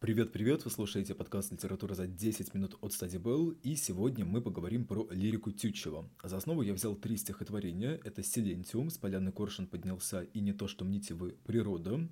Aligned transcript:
Привет-привет, 0.00 0.64
вы 0.64 0.70
слушаете 0.70 1.12
подкаст 1.12 1.50
«Литература 1.50 1.92
за 1.92 2.06
10 2.06 2.54
минут» 2.54 2.78
от 2.80 2.92
Study 2.92 3.20
Bell, 3.20 3.58
и 3.64 3.74
сегодня 3.74 4.24
мы 4.24 4.40
поговорим 4.40 4.84
про 4.84 5.08
лирику 5.10 5.50
Тютчева. 5.50 6.08
За 6.22 6.36
основу 6.36 6.62
я 6.62 6.72
взял 6.72 6.94
три 6.94 7.16
стихотворения. 7.16 8.00
Это 8.04 8.22
«Силентиум», 8.22 8.90
«С 8.90 8.96
поляны 8.96 9.32
коршун 9.32 9.66
поднялся» 9.66 10.22
и 10.22 10.38
«Не 10.38 10.52
то, 10.52 10.68
что 10.68 10.84
мните 10.84 11.14
вы, 11.14 11.34
природа». 11.44 12.08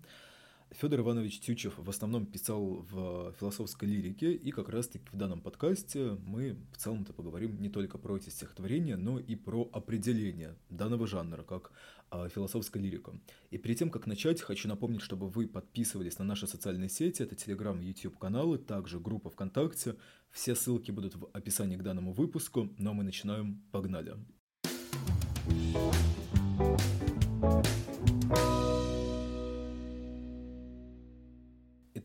Федор 0.73 1.01
Иванович 1.01 1.41
Тючев 1.41 1.75
в 1.79 1.89
основном 1.89 2.27
писал 2.27 2.85
в 2.91 3.33
философской 3.39 3.89
лирике, 3.89 4.33
и 4.33 4.51
как 4.51 4.69
раз-таки 4.69 5.05
в 5.11 5.17
данном 5.17 5.41
подкасте 5.41 6.19
мы 6.27 6.57
в 6.73 6.77
целом-то 6.77 7.13
поговорим 7.13 7.61
не 7.61 7.69
только 7.69 7.99
про 7.99 8.17
эти 8.17 8.29
стихотворения, 8.29 8.97
но 8.97 9.19
и 9.19 9.37
про 9.37 9.69
определение 9.73 10.57
данного 10.69 11.07
жанра, 11.07 11.43
как 11.45 11.73
а, 12.11 12.29
философская 12.29 12.83
лирика. 12.83 13.13
И 13.51 13.59
перед 13.59 13.79
тем, 13.79 13.91
как 13.91 14.07
начать, 14.07 14.41
хочу 14.41 14.69
напомнить, 14.69 15.03
чтобы 15.03 15.29
вы 15.29 15.47
подписывались 15.47 16.19
на 16.19 16.25
наши 16.25 16.47
социальные 16.47 16.89
сети, 16.89 17.23
это 17.23 17.35
Telegram, 17.35 17.83
YouTube 17.83 18.19
каналы, 18.19 18.59
также 18.59 19.01
группа 19.01 19.31
ВКонтакте. 19.31 19.97
Все 20.31 20.55
ссылки 20.55 20.91
будут 20.91 21.15
в 21.15 21.31
описании 21.33 21.77
к 21.77 21.83
данному 21.83 22.13
выпуску, 22.13 22.71
но 22.79 22.93
мы 22.93 23.05
начинаем, 23.05 23.63
погнали. 23.71 24.15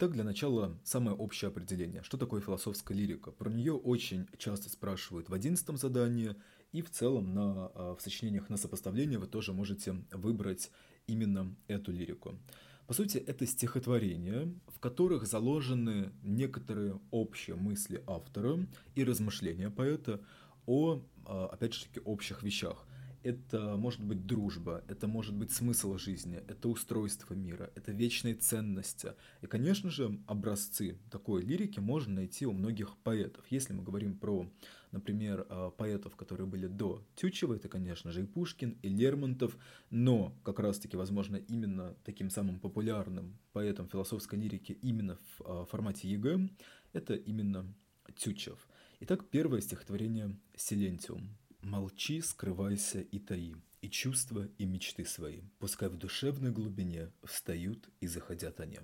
Итак, 0.02 0.14
для 0.14 0.24
начала 0.24 0.76
самое 0.84 1.16
общее 1.16 1.50
определение. 1.50 2.02
Что 2.02 2.18
такое 2.18 2.42
философская 2.42 2.98
лирика? 2.98 3.30
Про 3.30 3.52
нее 3.52 3.74
очень 3.74 4.28
часто 4.40 4.68
спрашивают 4.68 5.30
в 5.30 5.34
одиннадцатом 5.36 5.78
задании, 5.78 6.36
и 6.72 6.82
в 6.82 6.90
целом 6.90 7.36
на, 7.36 7.68
а, 7.76 7.96
в 7.96 8.02
сочинениях 8.02 8.50
на 8.50 8.58
сопоставление 8.58 9.20
вы 9.20 9.28
тоже 9.28 9.54
можете 9.54 10.04
выбрать 10.12 10.72
именно 11.06 11.56
эту 11.68 11.92
лирику. 11.92 12.40
По 12.88 12.96
сути, 12.96 13.20
это 13.20 13.46
стихотворения, 13.46 14.52
в 14.70 14.80
которых 14.80 15.28
заложены 15.28 16.12
некоторые 16.24 17.00
общие 17.12 17.56
мысли 17.56 18.04
автора 18.08 18.58
и 18.96 19.04
размышления 19.04 19.70
поэта 19.70 20.20
о, 20.66 21.04
а, 21.28 21.46
опять 21.46 21.76
же 21.76 21.86
таки, 21.86 22.00
общих 22.00 22.42
вещах 22.42 22.88
это 23.24 23.78
может 23.78 24.04
быть 24.04 24.26
дружба, 24.26 24.84
это 24.88 25.08
может 25.08 25.36
быть 25.36 25.52
смысл 25.52 25.98
жизни, 25.98 26.42
это 26.48 26.70
устройство 26.70 27.34
мира, 27.34 27.72
это 27.76 27.92
вечные 27.92 28.36
ценности. 28.36 29.14
И, 29.42 29.48
конечно 29.48 29.90
же, 29.90 30.20
образцы 30.28 30.98
такой 31.10 31.44
лирики 31.44 31.80
можно 31.80 32.16
найти 32.16 32.46
у 32.46 32.52
многих 32.52 32.98
поэтов. 33.04 33.46
Если 33.50 33.74
мы 33.74 33.84
говорим 33.84 34.18
про, 34.18 34.50
например, 34.92 35.46
а, 35.50 35.72
поэтов, 35.72 36.16
которые 36.16 36.48
были 36.48 36.68
до 36.68 37.06
Тютчева, 37.16 37.56
это, 37.56 37.70
конечно 37.70 38.12
же, 38.12 38.24
и 38.24 38.26
Пушкин, 38.26 38.78
и 38.82 38.90
Лермонтов, 38.90 39.58
но 39.90 40.36
как 40.44 40.60
раз-таки, 40.60 40.98
возможно, 40.98 41.36
именно 41.36 41.96
таким 42.04 42.30
самым 42.30 42.60
популярным 42.60 43.38
поэтом 43.54 43.88
философской 43.88 44.40
лирики 44.40 44.74
именно 44.82 45.16
в 45.16 45.42
а, 45.42 45.66
формате 45.66 46.10
ЕГЭ, 46.10 46.50
это 46.94 47.14
именно 47.14 47.74
Тютчев. 48.16 48.68
Итак, 49.00 49.30
первое 49.30 49.62
стихотворение 49.62 50.38
«Силентиум». 50.56 51.41
Молчи, 51.62 52.22
скрывайся 52.22 53.02
и 53.02 53.20
таи, 53.20 53.56
и 53.82 53.90
чувства, 53.90 54.50
и 54.58 54.66
мечты 54.66 55.06
свои, 55.06 55.42
пускай 55.60 55.90
в 55.90 55.96
душевной 55.96 56.52
глубине 56.52 57.12
встают 57.24 57.88
и 58.00 58.08
заходят 58.08 58.60
они. 58.60 58.80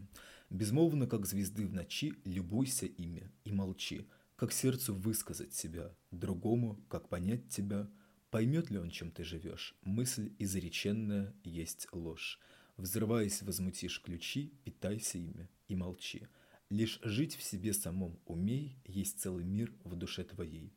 Безмолвно, 0.51 1.07
как 1.07 1.25
звезды 1.25 1.65
в 1.65 1.73
ночи, 1.73 2.13
любуйся 2.23 2.85
ими 2.85 3.31
и 3.45 3.51
молчи, 3.51 4.07
как 4.35 4.51
сердцу 4.51 4.93
высказать 4.93 5.55
себя, 5.55 5.91
другому, 6.11 6.79
как 6.87 7.09
понять 7.09 7.49
тебя, 7.49 7.89
поймет 8.29 8.69
ли 8.69 8.77
он, 8.77 8.91
чем 8.91 9.09
ты 9.09 9.23
живешь, 9.23 9.75
мысль 9.81 10.31
изреченная 10.37 11.33
есть 11.43 11.87
ложь. 11.91 12.39
Взрываясь, 12.77 13.41
возмутишь 13.41 14.03
ключи, 14.03 14.53
питайся 14.63 15.17
ими 15.17 15.49
и 15.67 15.75
молчи. 15.75 16.27
Лишь 16.69 16.99
жить 17.01 17.37
в 17.37 17.41
себе 17.41 17.73
самом 17.73 18.19
умей, 18.25 18.77
есть 18.85 19.19
целый 19.19 19.45
мир 19.45 19.73
в 19.83 19.95
душе 19.95 20.23
твоей. 20.23 20.71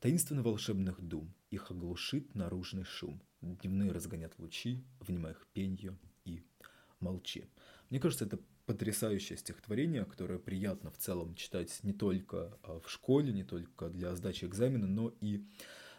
Таинственно 0.00 0.44
волшебных 0.44 1.00
дум, 1.00 1.34
их 1.50 1.72
оглушит 1.72 2.32
наружный 2.36 2.84
шум. 2.84 3.20
Дневные 3.40 3.90
разгонят 3.90 4.38
лучи, 4.38 4.84
внимай 5.00 5.32
их 5.32 5.44
пенью 5.52 5.98
и 6.24 6.44
молчи. 7.00 7.46
Мне 7.90 7.98
кажется, 7.98 8.24
это 8.24 8.38
потрясающее 8.66 9.36
стихотворение, 9.36 10.04
которое 10.04 10.38
приятно 10.38 10.92
в 10.92 10.98
целом 10.98 11.34
читать 11.34 11.80
не 11.82 11.92
только 11.92 12.56
а, 12.62 12.78
в 12.78 12.88
школе, 12.88 13.32
не 13.32 13.42
только 13.42 13.88
для 13.88 14.14
сдачи 14.14 14.44
экзамена, 14.44 14.86
но 14.86 15.12
и 15.20 15.44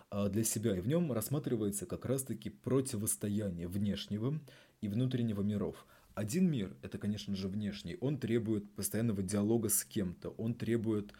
а, 0.10 0.30
для 0.30 0.46
себя. 0.46 0.78
И 0.78 0.80
в 0.80 0.88
нем 0.88 1.12
рассматривается 1.12 1.86
как 1.86 2.06
раз-таки 2.06 2.50
противостояние 2.50 3.68
внешнего 3.68 4.40
и 4.80 4.88
внутреннего 4.88 5.42
миров. 5.42 5.86
Один 6.16 6.50
мир, 6.50 6.74
это, 6.84 6.98
конечно 6.98 7.36
же, 7.36 7.50
внешний, 7.50 7.98
он 8.00 8.18
требует 8.18 8.72
постоянного 8.76 9.24
диалога 9.24 9.68
с 9.68 9.84
кем-то, 9.84 10.30
он 10.30 10.54
требует 10.54 11.12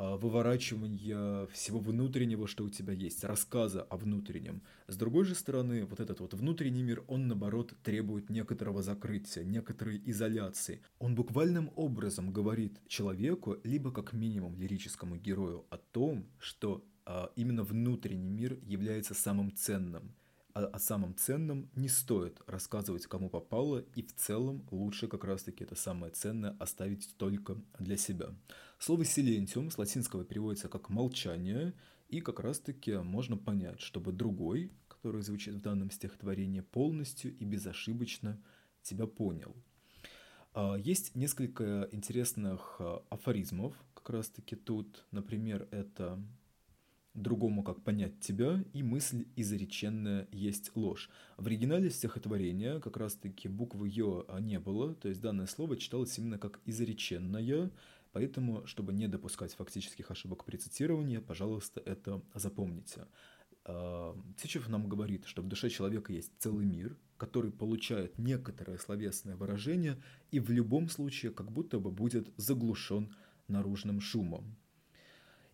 выворачивания 0.00 1.46
всего 1.46 1.78
внутреннего, 1.78 2.46
что 2.46 2.64
у 2.64 2.70
тебя 2.70 2.92
есть, 2.92 3.24
рассказа 3.24 3.82
о 3.82 3.96
внутреннем. 3.96 4.62
С 4.86 4.96
другой 4.96 5.24
же 5.24 5.34
стороны, 5.34 5.84
вот 5.84 6.00
этот 6.00 6.20
вот 6.20 6.34
внутренний 6.34 6.82
мир, 6.82 7.04
он 7.06 7.28
наоборот 7.28 7.74
требует 7.82 8.30
некоторого 8.30 8.82
закрытия, 8.82 9.44
некоторой 9.44 10.00
изоляции. 10.06 10.82
Он 10.98 11.14
буквальным 11.14 11.70
образом 11.76 12.32
говорит 12.32 12.80
человеку, 12.86 13.58
либо 13.64 13.92
как 13.92 14.12
минимум 14.12 14.56
лирическому 14.56 15.16
герою, 15.16 15.66
о 15.70 15.76
том, 15.76 16.26
что 16.38 16.84
а, 17.04 17.30
именно 17.36 17.62
внутренний 17.62 18.30
мир 18.30 18.58
является 18.62 19.14
самым 19.14 19.54
ценным– 19.54 20.14
о, 20.54 20.66
о 20.66 20.78
самом 20.78 21.14
ценном 21.16 21.70
не 21.74 21.88
стоит 21.88 22.40
рассказывать 22.46 23.06
кому 23.06 23.30
попало, 23.30 23.84
и 23.94 24.02
в 24.02 24.14
целом 24.14 24.66
лучше 24.70 25.08
как 25.08 25.24
раз-таки 25.24 25.64
это 25.64 25.74
самое 25.74 26.12
ценное 26.12 26.56
оставить 26.58 27.14
только 27.16 27.56
для 27.78 27.96
себя. 27.96 28.30
Слово 28.82 29.04
«силентиум» 29.04 29.70
с 29.70 29.76
латинского 29.76 30.24
переводится 30.24 30.70
как 30.70 30.88
«молчание», 30.88 31.74
и 32.08 32.22
как 32.22 32.40
раз-таки 32.40 32.94
можно 32.96 33.36
понять, 33.36 33.78
чтобы 33.82 34.10
другой, 34.10 34.72
который 34.88 35.20
звучит 35.20 35.54
в 35.54 35.60
данном 35.60 35.90
стихотворении, 35.90 36.60
полностью 36.60 37.36
и 37.36 37.44
безошибочно 37.44 38.42
тебя 38.80 39.06
понял. 39.06 39.54
А, 40.54 40.76
есть 40.76 41.14
несколько 41.14 41.90
интересных 41.92 42.76
а, 42.78 43.04
афоризмов 43.10 43.76
как 43.92 44.08
раз-таки 44.08 44.56
тут. 44.56 45.04
Например, 45.10 45.68
это 45.72 46.18
другому 47.12 47.62
как 47.62 47.82
понять 47.82 48.18
тебя, 48.20 48.64
и 48.72 48.82
мысль 48.82 49.26
изреченная 49.36 50.26
есть 50.32 50.74
ложь. 50.74 51.10
В 51.36 51.46
оригинале 51.46 51.90
стихотворения 51.90 52.80
как 52.80 52.96
раз-таки 52.96 53.46
буквы 53.46 53.90
«ё» 53.90 54.26
не 54.40 54.58
было, 54.58 54.94
то 54.94 55.08
есть 55.08 55.20
данное 55.20 55.46
слово 55.46 55.76
читалось 55.76 56.16
именно 56.18 56.38
как 56.38 56.60
изреченное, 56.64 57.70
поэтому, 58.12 58.66
чтобы 58.66 58.92
не 58.92 59.08
допускать 59.08 59.54
фактических 59.54 60.10
ошибок 60.10 60.44
при 60.44 60.56
цитировании, 60.56 61.18
пожалуйста, 61.18 61.80
это 61.84 62.22
запомните. 62.34 63.06
А, 63.64 64.16
Тичев 64.36 64.68
нам 64.68 64.88
говорит, 64.88 65.26
что 65.26 65.42
в 65.42 65.48
душе 65.48 65.68
человека 65.70 66.12
есть 66.12 66.32
целый 66.38 66.66
мир, 66.66 66.96
который 67.16 67.52
получает 67.52 68.18
некоторое 68.18 68.78
словесное 68.78 69.36
выражение 69.36 70.02
и 70.30 70.40
в 70.40 70.50
любом 70.50 70.88
случае 70.88 71.32
как 71.32 71.52
будто 71.52 71.78
бы 71.78 71.90
будет 71.90 72.32
заглушен 72.36 73.14
наружным 73.48 74.00
шумом. 74.00 74.56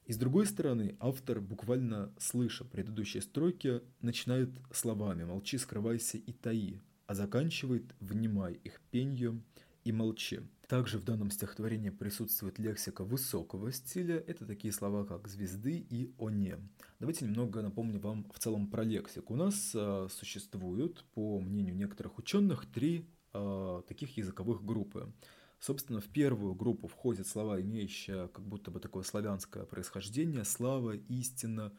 И 0.04 0.12
с 0.12 0.16
другой 0.16 0.46
стороны, 0.46 0.96
автор, 1.00 1.40
буквально 1.40 2.14
слыша 2.18 2.64
предыдущие 2.64 3.22
строки, 3.22 3.80
начинает 4.00 4.50
словами 4.72 5.24
«молчи, 5.24 5.58
скрывайся 5.58 6.16
и 6.16 6.32
таи», 6.32 6.80
а 7.06 7.14
заканчивает 7.14 7.92
«внимай 7.98 8.54
их 8.54 8.80
пенью 8.92 9.42
и 9.86 9.92
молчи». 9.92 10.40
Также 10.68 10.98
в 10.98 11.04
данном 11.04 11.30
стихотворении 11.30 11.90
присутствует 11.90 12.58
лексика 12.58 13.04
высокого 13.04 13.70
стиля. 13.70 14.16
Это 14.16 14.44
такие 14.44 14.72
слова, 14.72 15.04
как 15.04 15.28
«звезды» 15.28 15.78
и 15.78 16.12
«оне». 16.18 16.58
Давайте 16.98 17.24
немного 17.24 17.62
напомню 17.62 18.00
вам 18.00 18.28
в 18.34 18.38
целом 18.40 18.66
про 18.66 18.82
лексику. 18.82 19.34
У 19.34 19.36
нас 19.36 19.72
а, 19.76 20.08
существуют, 20.10 21.04
по 21.14 21.40
мнению 21.40 21.76
некоторых 21.76 22.18
ученых, 22.18 22.66
три 22.66 23.06
а, 23.32 23.82
таких 23.82 24.16
языковых 24.16 24.64
группы. 24.64 25.12
Собственно, 25.60 26.00
в 26.00 26.08
первую 26.08 26.54
группу 26.54 26.88
входят 26.88 27.28
слова, 27.28 27.60
имеющие 27.60 28.28
как 28.28 28.44
будто 28.44 28.72
бы 28.72 28.80
такое 28.80 29.04
славянское 29.04 29.64
происхождение, 29.64 30.44
слава, 30.44 30.96
истина, 30.96 31.72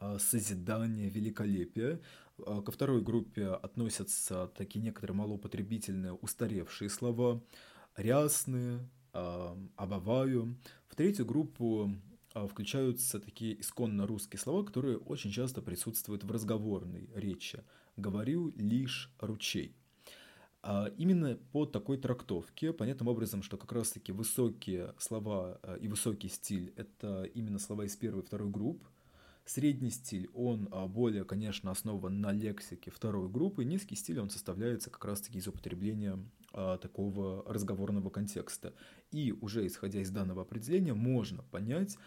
а, 0.00 0.18
созидание, 0.18 1.08
великолепие. 1.08 2.00
А, 2.46 2.62
ко 2.62 2.72
второй 2.72 3.02
группе 3.02 3.46
относятся 3.46 4.48
такие 4.56 4.80
некоторые 4.80 5.16
малоупотребительные 5.16 6.12
устаревшие 6.12 6.88
слова, 6.90 7.42
рясные, 7.96 8.88
а, 9.12 9.56
обоваю. 9.76 10.56
В 10.88 10.96
третью 10.96 11.26
группу 11.26 11.94
включаются 12.50 13.20
такие 13.20 13.60
исконно 13.60 14.06
русские 14.06 14.40
слова, 14.40 14.64
которые 14.64 14.98
очень 14.98 15.30
часто 15.30 15.62
присутствуют 15.62 16.24
в 16.24 16.30
разговорной 16.30 17.08
речи. 17.14 17.62
«Говорю 17.96 18.52
лишь 18.56 19.14
ручей». 19.20 19.76
А 20.66 20.86
именно 20.96 21.36
по 21.52 21.66
такой 21.66 21.98
трактовке, 21.98 22.72
понятным 22.72 23.08
образом, 23.08 23.42
что 23.42 23.56
как 23.56 23.70
раз-таки 23.70 24.12
высокие 24.12 24.94
слова 24.98 25.60
и 25.78 25.86
высокий 25.86 26.28
стиль– 26.28 26.72
это 26.76 27.24
именно 27.24 27.58
слова 27.58 27.84
из 27.84 27.94
первой 27.96 28.22
и 28.22 28.26
второй 28.26 28.50
групп, 28.50 28.82
Средний 29.44 29.90
стиль, 29.90 30.30
он 30.32 30.68
а, 30.72 30.86
более, 30.86 31.24
конечно, 31.24 31.70
основан 31.70 32.20
на 32.22 32.32
лексике 32.32 32.90
второй 32.90 33.28
группы. 33.28 33.62
Низкий 33.64 33.94
стиль, 33.94 34.18
он 34.18 34.30
составляется 34.30 34.88
как 34.88 35.04
раз-таки 35.04 35.38
из 35.38 35.46
употребления 35.46 36.18
а, 36.54 36.78
такого 36.78 37.44
разговорного 37.46 38.08
контекста. 38.08 38.72
И 39.10 39.32
уже 39.32 39.66
исходя 39.66 40.00
из 40.00 40.08
данного 40.10 40.42
определения 40.42 40.94
можно 40.94 41.42
понять, 41.42 41.98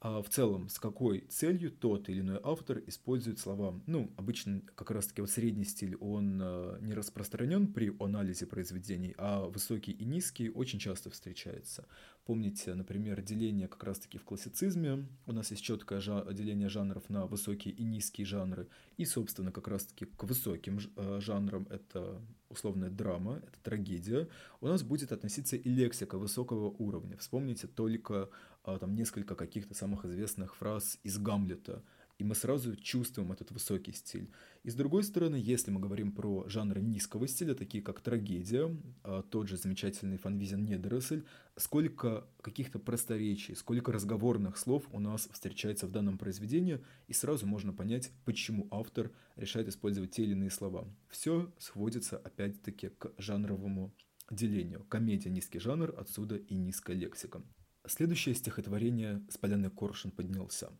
а 0.00 0.22
в 0.22 0.28
целом, 0.28 0.68
с 0.68 0.78
какой 0.78 1.20
целью 1.30 1.72
тот 1.72 2.10
или 2.10 2.20
иной 2.20 2.38
автор 2.44 2.82
использует 2.86 3.38
слова. 3.38 3.80
Ну, 3.86 4.12
обычно 4.18 4.60
как 4.74 4.90
раз-таки 4.90 5.22
вот 5.22 5.30
средний 5.30 5.64
стиль, 5.64 5.96
он 5.96 6.36
не 6.82 6.92
распространен 6.92 7.72
при 7.72 7.96
анализе 7.98 8.46
произведений, 8.46 9.14
а 9.18 9.46
высокий 9.48 9.90
и 9.90 10.04
низкий 10.04 10.50
очень 10.50 10.78
часто 10.78 11.10
встречается. 11.10 11.88
Помните, 12.28 12.74
например, 12.74 13.22
деление 13.22 13.68
как 13.68 13.84
раз-таки 13.84 14.18
в 14.18 14.24
классицизме. 14.24 15.08
У 15.24 15.32
нас 15.32 15.50
есть 15.50 15.62
четкое 15.62 15.98
деление 16.34 16.68
жанров 16.68 17.08
на 17.08 17.24
высокие 17.24 17.72
и 17.72 17.82
низкие 17.82 18.26
жанры. 18.26 18.68
И, 18.98 19.06
собственно, 19.06 19.50
как 19.50 19.66
раз-таки 19.66 20.04
к 20.04 20.24
высоким 20.24 20.78
э, 20.96 21.20
жанрам 21.22 21.66
это 21.70 22.20
условная 22.50 22.90
драма, 22.90 23.40
это 23.46 23.58
трагедия. 23.62 24.28
У 24.60 24.66
нас 24.66 24.82
будет 24.82 25.10
относиться 25.10 25.56
и 25.56 25.70
лексика 25.70 26.18
высокого 26.18 26.68
уровня. 26.68 27.16
Вспомните 27.16 27.66
только 27.66 28.28
а, 28.62 28.78
там 28.78 28.94
несколько 28.94 29.34
каких-то 29.34 29.72
самых 29.72 30.04
известных 30.04 30.54
фраз 30.54 30.98
из 31.04 31.16
Гамлета, 31.16 31.82
и 32.18 32.24
мы 32.24 32.34
сразу 32.34 32.74
чувствуем 32.76 33.30
этот 33.32 33.52
высокий 33.52 33.92
стиль. 33.92 34.30
И 34.64 34.70
с 34.70 34.74
другой 34.74 35.04
стороны, 35.04 35.36
если 35.36 35.70
мы 35.70 35.80
говорим 35.80 36.12
про 36.12 36.48
жанры 36.48 36.82
низкого 36.82 37.28
стиля, 37.28 37.54
такие 37.54 37.82
как 37.82 38.00
трагедия, 38.00 38.76
а, 39.04 39.22
тот 39.22 39.48
же 39.48 39.56
замечательный 39.56 40.18
Фанвизин 40.18 40.64
Недоросль, 40.64 41.22
сколько 41.56 42.26
каких-то 42.42 42.80
просторечий, 42.80 43.54
сколько 43.54 43.92
разговорных 43.92 44.56
слов 44.56 44.84
у 44.92 44.98
нас 44.98 45.28
встречается 45.32 45.86
в 45.86 45.92
данном 45.92 46.18
произведении, 46.18 46.80
и 47.06 47.12
сразу 47.12 47.46
можно 47.46 47.72
понять, 47.72 48.10
почему 48.24 48.66
автор 48.72 49.12
решает 49.36 49.68
использовать 49.68 50.10
те 50.10 50.24
или 50.24 50.32
иные 50.32 50.50
слова. 50.50 50.88
Все 51.08 51.52
сводится 51.58 52.18
опять-таки 52.18 52.88
к 52.88 53.12
жанровому 53.16 53.94
делению. 54.30 54.84
Комедия– 54.88 55.30
низкий 55.30 55.60
жанр, 55.60 55.94
отсюда 55.96 56.36
и 56.36 56.54
низкая 56.56 56.96
лексика. 56.96 57.42
Следующее 57.86 58.34
стихотворение 58.34 59.24
«С 59.30 59.38
поляны 59.38 59.70
коршун 59.70 60.10
поднялся». 60.10 60.70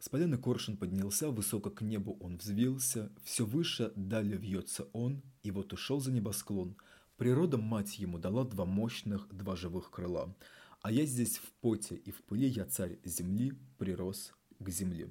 С 0.00 0.08
коршун 0.38 0.78
поднялся, 0.78 1.28
высоко 1.28 1.68
к 1.68 1.82
небу 1.82 2.16
он 2.20 2.38
взвился, 2.38 3.12
все 3.22 3.44
выше 3.44 3.92
далее 3.94 4.38
вьется 4.38 4.88
он, 4.94 5.22
и 5.42 5.50
вот 5.50 5.74
ушел 5.74 6.00
за 6.00 6.10
небосклон. 6.10 6.74
Природа 7.18 7.58
мать 7.58 7.98
ему 7.98 8.18
дала 8.18 8.44
два 8.44 8.64
мощных, 8.64 9.28
два 9.28 9.56
живых 9.56 9.90
крыла, 9.90 10.34
а 10.80 10.90
я 10.90 11.04
здесь 11.04 11.36
в 11.36 11.52
поте 11.60 11.96
и 11.96 12.12
в 12.12 12.22
пыли, 12.22 12.48
я 12.48 12.64
царь 12.64 12.98
земли, 13.04 13.52
прирос 13.76 14.32
к 14.58 14.70
земле. 14.70 15.10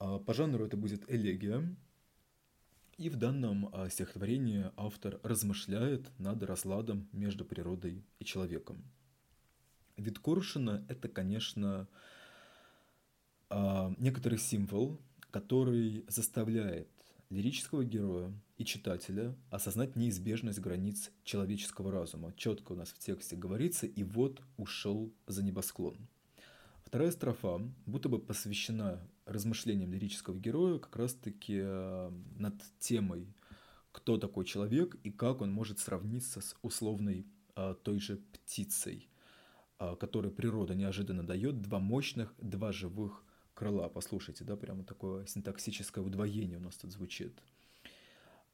А, 0.00 0.18
по 0.18 0.34
жанру 0.34 0.66
это 0.66 0.76
будет 0.76 1.08
элегия, 1.08 1.62
и 2.98 3.08
в 3.08 3.14
данном 3.14 3.70
а, 3.72 3.88
стихотворении 3.88 4.72
автор 4.76 5.20
размышляет 5.22 6.10
над 6.18 6.42
разладом 6.42 7.08
между 7.12 7.44
природой 7.44 8.04
и 8.18 8.24
человеком. 8.24 8.82
Вид 9.96 10.18
Коршуна– 10.18 10.84
это, 10.88 11.08
конечно, 11.08 11.86
некоторый 13.50 14.38
символ, 14.38 14.98
который 15.30 16.04
заставляет 16.08 16.88
лирического 17.30 17.84
героя 17.84 18.32
и 18.56 18.64
читателя 18.64 19.34
осознать 19.50 19.96
неизбежность 19.96 20.60
границ 20.60 21.10
человеческого 21.24 21.90
разума. 21.90 22.32
Четко 22.36 22.72
у 22.72 22.76
нас 22.76 22.90
в 22.90 22.98
тексте 22.98 23.36
говорится 23.36 23.86
«и 23.86 24.02
вот 24.02 24.40
ушел 24.56 25.12
за 25.26 25.42
небосклон». 25.42 25.96
Вторая 26.84 27.10
строфа 27.10 27.60
будто 27.84 28.08
бы 28.08 28.20
посвящена 28.20 29.06
размышлениям 29.24 29.92
лирического 29.92 30.38
героя 30.38 30.78
как 30.78 30.94
раз-таки 30.96 31.58
а, 31.60 32.12
над 32.38 32.54
темой, 32.78 33.26
кто 33.90 34.18
такой 34.18 34.44
человек 34.44 34.96
и 35.02 35.10
как 35.10 35.40
он 35.40 35.52
может 35.52 35.80
сравниться 35.80 36.40
с 36.40 36.54
условной 36.62 37.26
а, 37.56 37.74
той 37.74 37.98
же 37.98 38.16
птицей– 38.16 39.08
а, 39.78 39.94
который 39.94 40.30
природа 40.30 40.74
неожиданно 40.74 41.22
дает, 41.22 41.60
два 41.60 41.78
мощных, 41.78 42.34
два 42.38 42.72
живых 42.72 43.22
крыла. 43.56 43.88
Послушайте, 43.88 44.44
да, 44.44 44.54
прямо 44.54 44.84
такое 44.84 45.26
синтаксическое 45.26 46.04
удвоение 46.04 46.58
у 46.58 46.60
нас 46.60 46.76
тут 46.76 46.92
звучит. 46.92 47.32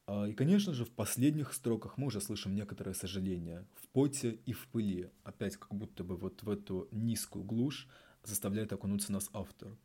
А, 0.06 0.26
и, 0.26 0.32
конечно 0.32 0.72
же, 0.72 0.84
в 0.84 0.90
последних 0.90 1.52
строках 1.52 1.98
мы 1.98 2.06
уже 2.06 2.20
слышим 2.20 2.54
некоторое 2.54 2.94
сожаление. 2.94 3.66
В 3.74 3.88
поте 3.88 4.38
и 4.46 4.52
в 4.52 4.66
пыли. 4.68 5.10
Опять 5.24 5.56
как 5.56 5.74
будто 5.74 6.04
бы 6.04 6.16
вот 6.16 6.42
в 6.42 6.48
эту 6.48 6.88
низкую 6.92 7.44
глушь 7.44 7.88
заставляет 8.24 8.72
окунуться 8.72 9.12
нас 9.12 9.28
автор. 9.32 9.76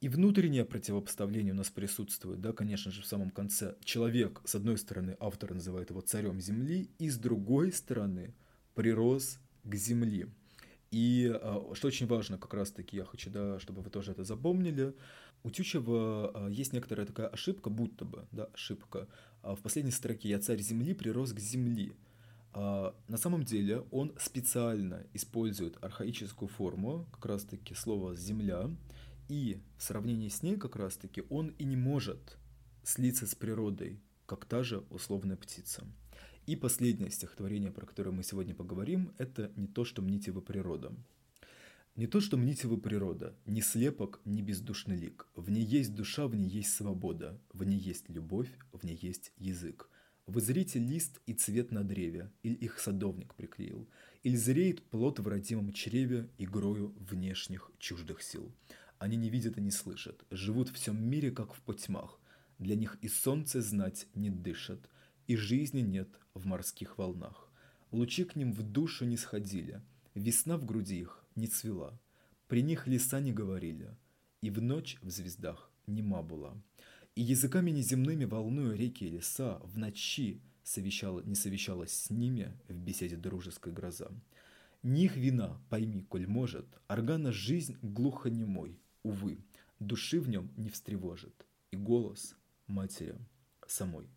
И 0.00 0.08
внутреннее 0.08 0.64
противопоставление 0.64 1.52
у 1.52 1.56
нас 1.56 1.70
присутствует, 1.70 2.40
да, 2.40 2.52
конечно 2.52 2.90
же, 2.90 3.02
в 3.02 3.06
самом 3.06 3.30
конце. 3.30 3.76
Человек, 3.84 4.40
с 4.44 4.54
одной 4.54 4.78
стороны, 4.78 5.16
автор 5.18 5.52
называет 5.52 5.90
его 5.90 6.00
царем 6.00 6.40
земли, 6.40 6.88
и 6.98 7.10
с 7.10 7.18
другой 7.18 7.72
стороны, 7.72 8.34
прирос 8.74 9.38
к 9.64 9.74
земли. 9.74 10.28
И 10.90 11.30
а, 11.34 11.70
что 11.74 11.88
очень 11.88 12.06
важно, 12.06 12.38
как 12.38 12.54
раз-таки 12.54 12.96
я 12.96 13.04
хочу, 13.04 13.30
да, 13.30 13.58
чтобы 13.60 13.82
вы 13.82 13.90
тоже 13.90 14.12
это 14.12 14.24
запомнили, 14.24 14.94
у 15.42 15.50
Тючева 15.50 16.30
а, 16.34 16.48
есть 16.48 16.72
некоторая 16.72 17.06
такая 17.06 17.28
ошибка, 17.28 17.70
будто 17.70 18.04
бы, 18.04 18.26
да, 18.32 18.44
ошибка. 18.54 19.06
А, 19.42 19.54
в 19.54 19.60
последней 19.60 19.92
строке 19.92 20.28
«Я 20.28 20.38
царь 20.38 20.60
земли, 20.60 20.94
прирос 20.94 21.32
к 21.32 21.38
земли». 21.38 21.94
На 22.54 23.18
самом 23.18 23.44
деле 23.44 23.84
он 23.90 24.14
специально 24.18 25.06
использует 25.12 25.76
архаическую 25.84 26.48
форму, 26.48 27.06
как 27.12 27.26
раз-таки 27.26 27.74
слово 27.74 28.16
«земля», 28.16 28.70
и 29.28 29.60
в 29.76 29.82
сравнении 29.82 30.28
с 30.28 30.42
ней 30.42 30.56
как 30.56 30.74
раз-таки 30.74 31.22
он 31.28 31.48
и 31.58 31.64
не 31.64 31.76
может 31.76 32.38
слиться 32.82 33.26
с 33.26 33.34
природой, 33.34 34.00
как 34.26 34.46
та 34.46 34.62
же 34.62 34.82
условная 34.90 35.36
птица. 35.36 35.84
И 36.48 36.56
последнее 36.56 37.10
стихотворение, 37.10 37.70
про 37.70 37.84
которое 37.84 38.10
мы 38.10 38.22
сегодня 38.22 38.54
поговорим, 38.54 39.12
это 39.18 39.52
«Не 39.56 39.66
то, 39.66 39.84
что 39.84 40.00
мните 40.00 40.32
вы 40.32 40.40
природа». 40.40 40.94
Не 41.94 42.06
то, 42.06 42.20
что 42.20 42.38
мните 42.38 42.66
вы 42.68 42.78
природа, 42.78 43.36
ни 43.44 43.60
слепок, 43.60 44.22
ни 44.24 44.40
бездушный 44.40 44.96
лик. 44.96 45.26
В 45.34 45.50
ней 45.50 45.62
есть 45.62 45.94
душа, 45.94 46.26
в 46.26 46.34
ней 46.34 46.48
есть 46.48 46.72
свобода, 46.72 47.38
в 47.52 47.64
ней 47.64 47.78
есть 47.78 48.08
любовь, 48.08 48.48
в 48.72 48.82
ней 48.82 48.98
есть 49.02 49.30
язык. 49.36 49.90
Вы 50.26 50.40
зрите 50.40 50.78
лист 50.78 51.20
и 51.26 51.34
цвет 51.34 51.70
на 51.70 51.84
древе, 51.84 52.32
или 52.42 52.54
их 52.54 52.78
садовник 52.78 53.34
приклеил, 53.34 53.86
или 54.22 54.36
зреет 54.36 54.82
плод 54.84 55.18
в 55.18 55.28
родимом 55.28 55.74
чреве 55.74 56.30
игрою 56.38 56.94
внешних 56.98 57.70
чуждых 57.78 58.22
сил. 58.22 58.50
Они 58.98 59.18
не 59.18 59.28
видят 59.28 59.58
и 59.58 59.60
не 59.60 59.70
слышат, 59.70 60.24
живут 60.30 60.70
в 60.70 60.76
всем 60.76 60.96
мире, 60.98 61.30
как 61.30 61.52
в 61.52 61.60
потьмах. 61.60 62.18
Для 62.58 62.74
них 62.74 62.96
и 63.02 63.08
солнце 63.08 63.60
знать 63.60 64.06
не 64.14 64.30
дышит, 64.30 64.88
и 65.26 65.36
жизни 65.36 65.80
нет 65.80 66.08
в 66.38 66.46
морских 66.46 66.98
волнах. 66.98 67.50
Лучи 67.90 68.24
к 68.24 68.36
ним 68.36 68.52
в 68.52 68.62
душу 68.62 69.04
не 69.04 69.16
сходили, 69.16 69.82
весна 70.14 70.56
в 70.56 70.64
груди 70.64 71.00
их 71.00 71.24
не 71.34 71.46
цвела, 71.46 71.98
при 72.46 72.62
них 72.62 72.86
леса 72.86 73.20
не 73.20 73.32
говорили, 73.32 73.96
и 74.40 74.50
в 74.50 74.60
ночь 74.60 74.98
в 75.02 75.10
звездах 75.10 75.70
нема 75.86 76.22
была. 76.22 76.56
И 77.14 77.22
языками 77.22 77.70
неземными 77.70 78.24
волнуя 78.24 78.76
реки 78.76 79.04
и 79.04 79.08
леса, 79.08 79.58
в 79.64 79.76
ночи 79.78 80.40
совещала, 80.62 81.20
не 81.20 81.34
совещалась 81.34 81.92
с 81.92 82.10
ними 82.10 82.56
в 82.68 82.78
беседе 82.78 83.16
дружеской 83.16 83.72
гроза. 83.72 84.10
Ни 84.82 85.04
их 85.04 85.16
вина, 85.16 85.60
пойми, 85.70 86.02
коль 86.02 86.26
может, 86.26 86.66
органа 86.86 87.32
жизнь 87.32 87.76
глухо 87.82 88.30
немой, 88.30 88.78
увы, 89.02 89.38
души 89.80 90.20
в 90.20 90.28
нем 90.28 90.52
не 90.56 90.70
встревожит, 90.70 91.46
и 91.72 91.76
голос 91.76 92.36
матери 92.66 93.16
самой 93.66 94.08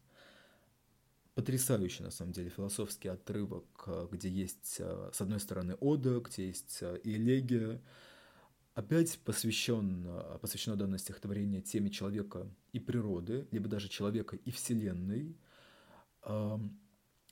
потрясающий, 1.36 2.04
на 2.04 2.12
самом 2.12 2.34
деле, 2.34 2.50
философский 2.50 3.08
отрывок, 3.08 3.84
э, 3.88 4.08
где 4.12 4.30
есть, 4.30 4.78
э, 4.80 5.10
с 5.14 5.22
одной 5.22 5.40
стороны, 5.40 5.76
ода, 5.76 6.20
где 6.20 6.48
есть 6.48 6.80
э, 6.82 7.00
элегия. 7.04 7.82
Опять 8.74 9.20
посвящен, 9.20 10.08
посвящено 10.42 10.78
данное 10.78 10.98
стихотворение 10.98 11.62
теме 11.62 11.90
человека 11.90 12.48
и 12.72 12.80
природы, 12.80 13.46
либо 13.52 13.68
даже 13.68 13.90
человека 13.90 14.38
и 14.38 14.50
вселенной. 14.50 15.36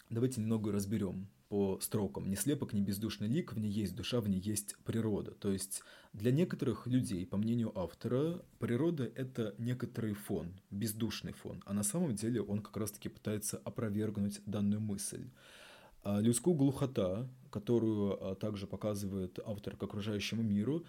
Давайте 0.10 0.42
немного 0.42 0.74
разберем 0.74 1.30
по 1.50 1.80
строкам. 1.82 2.30
«Ни 2.30 2.36
слепок, 2.36 2.74
ни 2.74 2.82
бездушный 2.82 3.28
лик, 3.28 3.54
в 3.54 3.60
ней 3.60 3.72
есть 3.72 3.96
душа, 3.96 4.22
в 4.22 4.30
ней 4.30 4.40
есть 4.40 4.78
природа». 4.86 5.32
То 5.32 5.52
есть 5.52 5.82
для 6.14 6.32
некоторых 6.32 6.88
людей, 6.88 7.26
по 7.26 7.38
мнению 7.38 7.78
автора, 7.78 8.42
природа– 8.60 9.12
это 9.16 9.56
некоторый 9.58 10.14
фон, 10.14 10.54
бездушный 10.70 11.34
фон, 11.34 11.62
а 11.66 11.74
на 11.74 11.84
самом 11.84 12.16
деле 12.16 12.42
он 12.42 12.62
как 12.62 12.78
раз-таки 12.78 13.10
пытается 13.10 13.58
опровергнуть 13.58 14.42
данную 14.46 14.80
мысль. 14.80 15.30
А 16.04 16.22
людскую 16.22 16.56
глухота, 16.56 17.28
которую 17.52 18.32
а, 18.32 18.36
также 18.36 18.68
показывает 18.68 19.40
автор 19.46 19.76
к 19.76 19.84
окружающему 19.84 20.44
миру, 20.44 20.86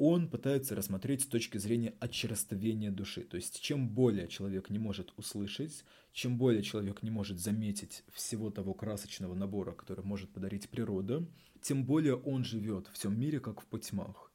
он 0.00 0.28
пытается 0.30 0.74
рассмотреть 0.74 1.24
с 1.24 1.26
точки 1.26 1.58
зрения 1.58 1.92
очерствения 2.00 2.90
души. 2.90 3.20
То 3.20 3.36
есть 3.36 3.60
чем 3.60 3.86
более 3.86 4.28
человек 4.28 4.70
не 4.70 4.78
может 4.78 5.12
услышать, 5.18 5.84
чем 6.14 6.38
более 6.38 6.62
человек 6.62 7.02
не 7.02 7.10
может 7.10 7.38
заметить 7.38 8.02
всего 8.10 8.48
того 8.48 8.72
красочного 8.72 9.34
набора, 9.34 9.72
который 9.72 10.02
может 10.02 10.32
подарить 10.32 10.70
природа, 10.70 11.28
тем 11.60 11.84
более 11.84 12.16
он 12.16 12.44
живет 12.44 12.86
в 12.86 12.94
всем 12.94 13.20
мире, 13.20 13.40
как 13.40 13.60
в 13.60 13.66
потьмах. 13.66 14.32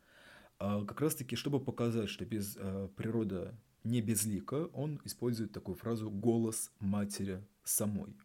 А 0.59 0.85
как 0.85 1.01
раз 1.01 1.15
таки, 1.15 1.35
чтобы 1.35 1.59
показать, 1.59 2.09
что 2.09 2.25
без 2.25 2.55
э, 2.59 2.87
природа 2.95 3.59
не 3.83 4.01
безлика, 4.01 4.67
он 4.67 5.01
использует 5.03 5.51
такую 5.51 5.73
фразу 5.73 6.11
«голос 6.11 6.71
матери 6.79 7.43
самой». 7.63 8.15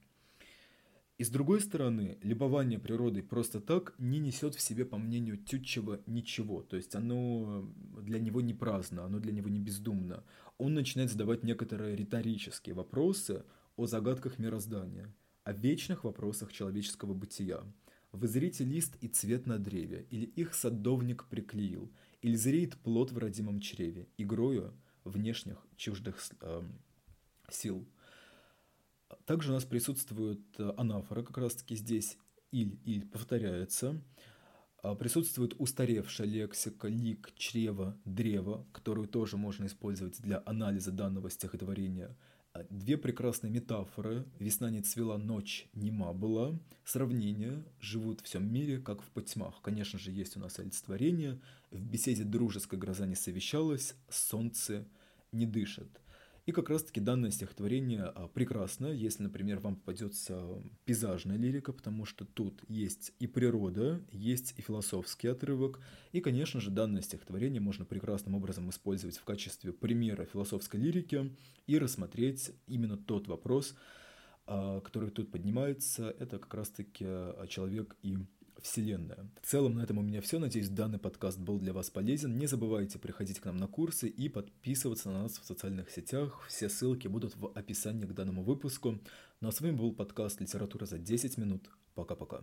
И 1.20 1.22
с 1.22 1.28
другой 1.28 1.60
стороны, 1.60 2.16
любование 2.22 2.78
природой 2.78 3.22
просто 3.22 3.60
так 3.60 3.94
не 3.98 4.18
несет 4.18 4.54
в 4.54 4.60
себе, 4.62 4.86
по 4.86 4.96
мнению 4.96 5.36
Тютчева, 5.36 6.00
ничего. 6.06 6.62
То 6.62 6.78
есть 6.78 6.94
оно 6.94 7.70
для 8.00 8.18
него 8.18 8.40
не 8.40 8.54
праздно, 8.54 9.04
оно 9.04 9.18
для 9.18 9.30
него 9.30 9.50
не 9.50 9.60
бездумно. 9.60 10.24
Он 10.56 10.72
начинает 10.72 11.10
задавать 11.10 11.42
некоторые 11.42 11.94
риторические 11.94 12.74
вопросы 12.74 13.44
о 13.76 13.84
загадках 13.84 14.38
мироздания, 14.38 15.14
о 15.44 15.52
вечных 15.52 16.04
вопросах 16.04 16.54
человеческого 16.54 17.12
бытия. 17.12 17.64
Вы 18.12 18.26
зрите 18.26 18.64
лист 18.64 18.96
и 19.02 19.08
цвет 19.08 19.46
на 19.46 19.58
древе, 19.58 20.06
или 20.08 20.24
их 20.24 20.54
садовник 20.54 21.26
приклеил, 21.26 21.92
или 22.22 22.34
зреет 22.34 22.78
плод 22.78 23.12
в 23.12 23.18
родимом 23.18 23.60
чреве, 23.60 24.08
игрою 24.16 24.72
внешних 25.04 25.58
чуждых 25.76 26.18
э, 26.40 26.62
сил– 27.50 27.86
также 29.30 29.52
у 29.52 29.54
нас 29.54 29.64
присутствует 29.64 30.40
э, 30.58 30.72
анафора, 30.76 31.22
как 31.22 31.38
раз-таки 31.38 31.76
здесь 31.76 32.18
«иль», 32.50 32.80
«иль» 32.84 33.06
повторяется. 33.06 34.02
А, 34.82 34.96
присутствует 34.96 35.54
устаревшая 35.56 36.26
лексика 36.26 36.88
«лик», 36.88 37.32
«чрево», 37.36 37.96
«древо», 38.04 38.66
которую 38.72 39.06
тоже 39.06 39.36
можно 39.36 39.66
использовать 39.66 40.20
для 40.20 40.42
анализа 40.46 40.90
данного 40.90 41.30
стихотворения. 41.30 42.18
А, 42.54 42.64
две 42.70 42.98
прекрасные 42.98 43.52
метафоры 43.52 44.26
«Весна 44.40 44.68
не 44.68 44.82
цвела, 44.82 45.16
ночь 45.16 45.68
нема 45.74 46.12
была», 46.12 46.58
сравнение 46.84 47.62
«Живут 47.78 48.22
в 48.22 48.24
всем 48.24 48.52
мире, 48.52 48.78
как 48.78 49.00
в 49.00 49.10
потьмах». 49.10 49.62
Конечно 49.62 50.00
же, 50.00 50.10
есть 50.10 50.36
у 50.36 50.40
нас 50.40 50.58
олицетворение 50.58 51.40
«В 51.70 51.80
беседе 51.80 52.24
дружеской 52.24 52.80
гроза 52.80 53.06
не 53.06 53.14
совещалась, 53.14 53.94
солнце 54.08 54.88
не 55.30 55.46
дышит». 55.46 56.00
И 56.50 56.52
как 56.52 56.68
раз-таки 56.68 56.98
данное 56.98 57.30
стихотворение 57.30 58.02
а, 58.02 58.26
прекрасно, 58.26 58.88
если, 58.88 59.22
например, 59.22 59.60
вам 59.60 59.76
попадется 59.76 60.60
пейзажная 60.84 61.36
лирика, 61.36 61.72
потому 61.72 62.04
что 62.04 62.24
тут 62.24 62.64
есть 62.66 63.12
и 63.20 63.28
природа, 63.28 64.00
есть 64.10 64.54
и 64.56 64.60
философский 64.60 65.28
отрывок, 65.28 65.78
и, 66.10 66.20
конечно 66.20 66.60
же, 66.60 66.72
данное 66.72 67.02
стихотворение 67.02 67.60
можно 67.60 67.84
прекрасным 67.84 68.34
образом 68.34 68.68
использовать 68.68 69.16
в 69.16 69.22
качестве 69.22 69.72
примера 69.72 70.24
философской 70.24 70.80
лирики 70.80 71.32
и 71.68 71.78
рассмотреть 71.78 72.50
именно 72.66 72.96
тот 72.96 73.28
вопрос, 73.28 73.76
а, 74.48 74.80
который 74.80 75.10
тут 75.10 75.30
поднимается, 75.30 76.12
это 76.18 76.40
как 76.40 76.52
раз-таки 76.52 77.04
а, 77.06 77.46
человек 77.46 77.96
и 78.02 78.18
Вселенная. 78.62 79.30
В 79.42 79.46
целом 79.46 79.74
на 79.74 79.82
этом 79.82 79.98
у 79.98 80.02
меня 80.02 80.20
все. 80.20 80.38
Надеюсь, 80.38 80.68
данный 80.68 80.98
подкаст 80.98 81.38
был 81.38 81.58
для 81.58 81.72
вас 81.72 81.90
полезен. 81.90 82.36
Не 82.36 82.46
забывайте 82.46 82.98
приходить 82.98 83.40
к 83.40 83.44
нам 83.44 83.56
на 83.56 83.66
курсы 83.66 84.08
и 84.08 84.28
подписываться 84.28 85.10
на 85.10 85.22
нас 85.22 85.38
в 85.38 85.44
социальных 85.44 85.90
сетях. 85.90 86.44
Все 86.48 86.68
ссылки 86.68 87.08
будут 87.08 87.36
в 87.36 87.52
описании 87.54 88.06
к 88.06 88.14
данному 88.14 88.42
выпуску. 88.42 89.00
Ну 89.40 89.48
а 89.48 89.52
с 89.52 89.60
вами 89.60 89.72
был 89.72 89.92
подкаст 89.92 90.40
«Литература 90.40 90.86
за 90.86 90.98
10 90.98 91.38
минут». 91.38 91.70
Пока-пока. 91.94 92.42